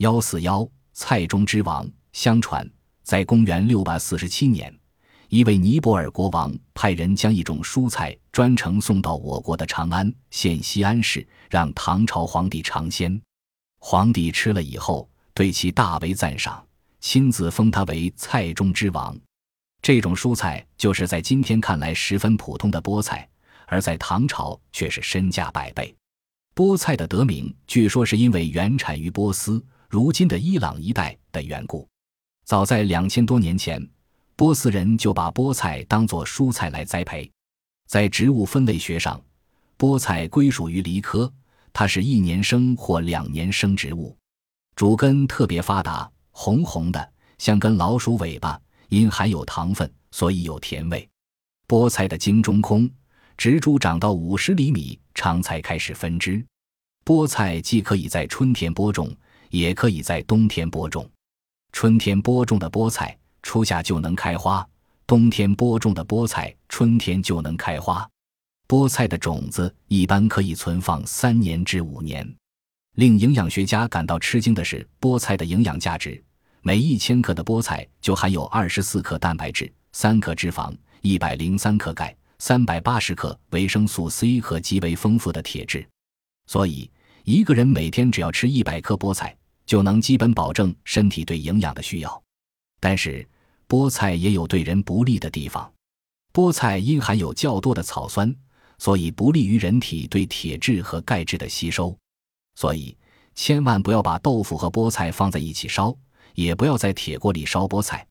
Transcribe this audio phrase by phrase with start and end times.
[0.00, 1.86] 幺四幺，菜中之王。
[2.14, 2.66] 相传，
[3.02, 4.74] 在公元六百四十七年，
[5.28, 13.20] 一位尼泊尔国王派人将一种蔬菜专程送到我国的长安县西安市，让唐朝皇帝尝鲜。
[13.78, 16.66] 皇帝吃了以后，对其大为赞赏，
[17.00, 19.14] 亲自封他为菜中之王。
[19.82, 23.28] 这种蔬菜就是在今天看来十分普通的菠菜，
[23.66, 25.94] 而在唐朝却是身价百倍。
[26.54, 31.84] 菠菜的得名，据说是因为原产于波斯（如今的伊朗一带）的缘故。
[32.44, 33.84] 早在两千多年前，
[34.36, 37.28] 波斯人就把菠菜当作蔬菜来栽培。
[37.88, 39.20] 在植物分类学上，
[39.76, 41.30] 菠菜归属于梨科，
[41.72, 44.16] 它是一年生或两年生植物，
[44.76, 48.60] 主根特别发达，红红的，像根老鼠尾巴。
[48.90, 51.08] 因含有糖分，所以有甜味。
[51.66, 52.88] 菠菜的茎中空，
[53.36, 56.44] 植株长到五十厘米长才开始分枝。
[57.04, 59.12] 菠菜既可以在春天播种，
[59.50, 61.08] 也可以在冬天播种。
[61.72, 64.66] 春天播种的菠菜，初夏就能开花；
[65.06, 68.08] 冬天播种的菠菜，春天就能开花。
[68.66, 72.28] 菠菜的种子一般可以存放三年至五年。
[72.96, 76.22] 令营养学家感到吃惊的是，菠菜的营养价值。
[76.62, 85.86] 每一千克的菠菜就含有二十四克蛋白质、三克脂肪、一百零三克钙、三百八十克维生素 C 和极为丰富的铁质。
[86.46, 86.90] 所以，
[87.24, 89.34] 一个人每天只要吃一百克菠菜，
[89.70, 92.20] 就能基本保证身体对营养的需要。
[92.80, 93.24] 但是，
[93.68, 95.72] 菠菜也有对人不利的地方。
[96.32, 98.34] 菠菜因含有较多的草酸，
[98.78, 101.96] 所以不利于人体对铁质和钙质的吸收。
[102.56, 102.96] 所以，
[103.36, 105.96] 千万不要把豆腐和菠菜放在一起烧。
[106.34, 108.04] 也不要在铁锅里烧菠菜，